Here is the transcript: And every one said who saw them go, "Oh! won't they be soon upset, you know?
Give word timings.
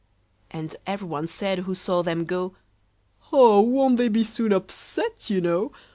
And 0.49 0.75
every 0.87 1.07
one 1.07 1.27
said 1.27 1.59
who 1.59 1.75
saw 1.75 2.01
them 2.01 2.25
go, 2.25 2.55
"Oh! 3.31 3.61
won't 3.61 3.97
they 3.97 4.09
be 4.09 4.23
soon 4.23 4.51
upset, 4.51 5.29
you 5.29 5.41
know? 5.41 5.73